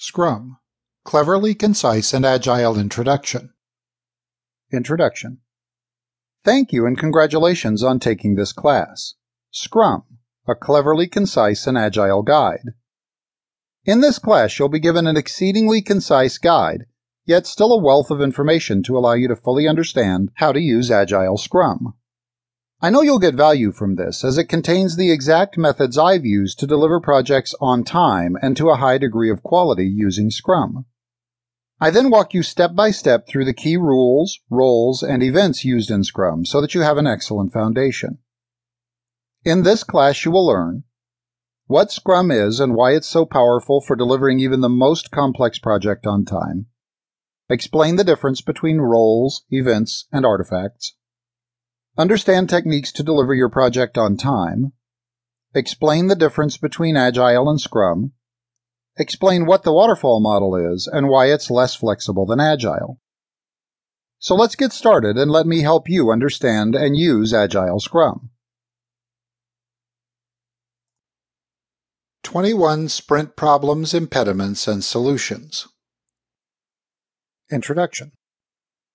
[0.00, 0.58] Scrum
[1.04, 3.52] Cleverly Concise and Agile Introduction.
[4.72, 5.38] Introduction.
[6.44, 9.14] Thank you and congratulations on taking this class.
[9.50, 10.04] Scrum,
[10.46, 12.74] a cleverly concise and agile guide.
[13.84, 16.86] In this class, you'll be given an exceedingly concise guide,
[17.24, 20.92] yet still a wealth of information to allow you to fully understand how to use
[20.92, 21.94] Agile Scrum.
[22.80, 26.60] I know you'll get value from this, as it contains the exact methods I've used
[26.60, 30.86] to deliver projects on time and to a high degree of quality using Scrum.
[31.80, 35.90] I then walk you step by step through the key rules, roles, and events used
[35.90, 38.18] in Scrum so that you have an excellent foundation.
[39.44, 40.84] In this class, you will learn
[41.66, 46.06] what Scrum is and why it's so powerful for delivering even the most complex project
[46.06, 46.66] on time,
[47.50, 50.94] explain the difference between roles, events, and artifacts,
[51.98, 54.72] Understand techniques to deliver your project on time.
[55.52, 58.12] Explain the difference between Agile and Scrum.
[58.96, 63.00] Explain what the waterfall model is and why it's less flexible than Agile.
[64.20, 68.30] So let's get started and let me help you understand and use Agile Scrum.
[72.22, 75.66] 21 Sprint Problems, Impediments, and Solutions.
[77.50, 78.12] Introduction.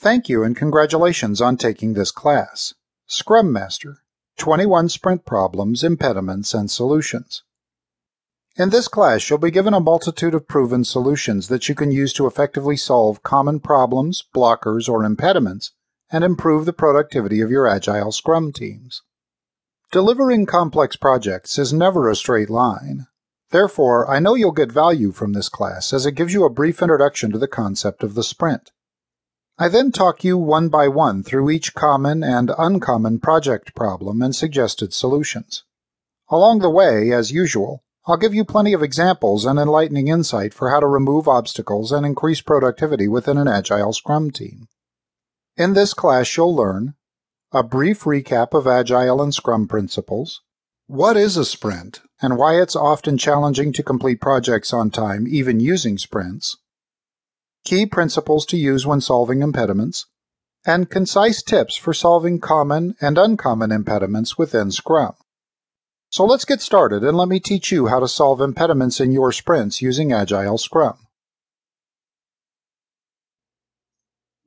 [0.00, 2.74] Thank you and congratulations on taking this class.
[3.10, 4.02] Scrum Master
[4.36, 7.42] 21 Sprint Problems, Impediments, and Solutions.
[8.56, 12.12] In this class, you'll be given a multitude of proven solutions that you can use
[12.12, 15.72] to effectively solve common problems, blockers, or impediments
[16.12, 19.00] and improve the productivity of your Agile Scrum teams.
[19.90, 23.06] Delivering complex projects is never a straight line.
[23.48, 26.82] Therefore, I know you'll get value from this class as it gives you a brief
[26.82, 28.70] introduction to the concept of the sprint.
[29.60, 34.32] I then talk you one by one through each common and uncommon project problem and
[34.32, 35.64] suggested solutions.
[36.30, 40.70] Along the way, as usual, I'll give you plenty of examples and enlightening insight for
[40.70, 44.68] how to remove obstacles and increase productivity within an Agile Scrum team.
[45.56, 46.94] In this class, you'll learn
[47.50, 50.40] a brief recap of Agile and Scrum principles,
[50.86, 55.58] what is a sprint, and why it's often challenging to complete projects on time even
[55.58, 56.58] using sprints,
[57.68, 60.06] key principles to use when solving impediments,
[60.64, 65.12] and concise tips for solving common and uncommon impediments within Scrum.
[66.08, 69.32] So let's get started and let me teach you how to solve impediments in your
[69.32, 70.96] sprints using Agile Scrum.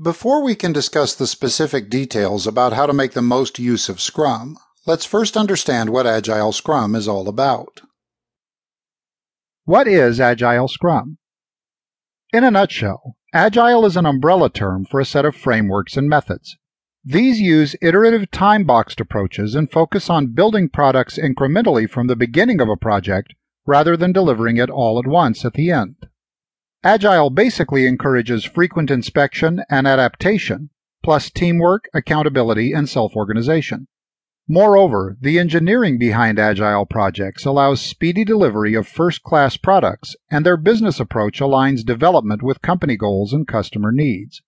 [0.00, 4.00] Before we can discuss the specific details about how to make the most use of
[4.00, 4.56] Scrum,
[4.86, 7.80] let's first understand what Agile Scrum is all about.
[9.64, 11.18] What is Agile Scrum?
[12.30, 16.58] In a nutshell, Agile is an umbrella term for a set of frameworks and methods.
[17.02, 22.60] These use iterative time boxed approaches and focus on building products incrementally from the beginning
[22.60, 23.32] of a project
[23.64, 25.96] rather than delivering it all at once at the end.
[26.84, 30.68] Agile basically encourages frequent inspection and adaptation,
[31.02, 33.88] plus teamwork, accountability, and self organization.
[34.50, 40.56] Moreover, the engineering behind Agile projects allows speedy delivery of first class products, and their
[40.56, 44.40] business approach aligns development with company goals and customer needs.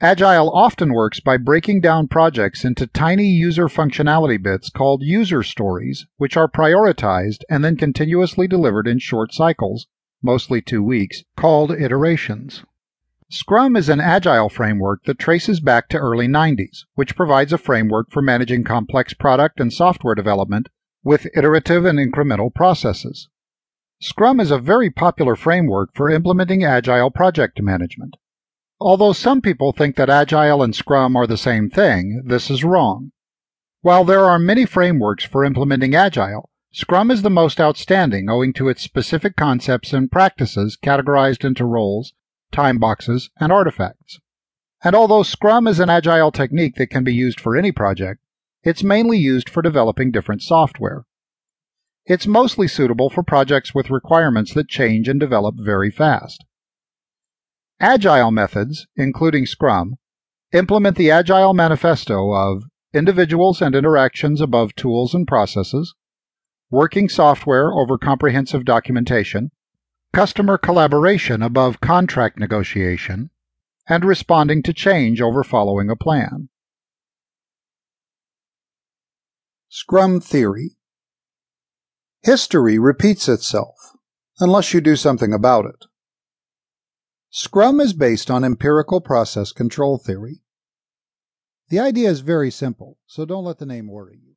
[0.00, 6.06] Agile often works by breaking down projects into tiny user functionality bits called user stories,
[6.16, 9.86] which are prioritized and then continuously delivered in short cycles,
[10.22, 12.62] mostly two weeks, called iterations.
[13.28, 18.08] Scrum is an agile framework that traces back to early 90s, which provides a framework
[18.08, 20.68] for managing complex product and software development
[21.02, 23.28] with iterative and incremental processes.
[24.00, 28.14] Scrum is a very popular framework for implementing agile project management.
[28.80, 33.10] Although some people think that Agile and Scrum are the same thing, this is wrong.
[33.80, 38.68] While there are many frameworks for implementing Agile, Scrum is the most outstanding owing to
[38.68, 42.12] its specific concepts and practices categorized into roles
[42.52, 44.18] time boxes, and artifacts.
[44.84, 48.20] And although Scrum is an agile technique that can be used for any project,
[48.62, 51.04] it's mainly used for developing different software.
[52.04, 56.44] It's mostly suitable for projects with requirements that change and develop very fast.
[57.80, 59.96] Agile methods, including Scrum,
[60.52, 62.62] implement the Agile Manifesto of
[62.94, 65.94] individuals and interactions above tools and processes,
[66.70, 69.50] working software over comprehensive documentation,
[70.16, 73.28] customer collaboration above contract negotiation,
[73.86, 76.48] and responding to change over following a plan.
[79.68, 80.78] Scrum Theory
[82.22, 83.74] History repeats itself,
[84.40, 85.84] unless you do something about it.
[87.28, 90.40] Scrum is based on empirical process control theory.
[91.68, 94.32] The idea is very simple, so don't let the name worry you.